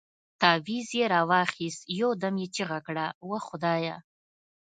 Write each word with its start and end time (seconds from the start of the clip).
تاويز 0.41 0.87
يې 0.99 1.05
راوايست 1.15 1.81
يو 1.99 2.09
دم 2.21 2.35
يې 2.41 2.47
چيغه 2.55 2.79
کړه 2.87 3.05
وه 3.29 3.39
خدايه. 3.47 3.95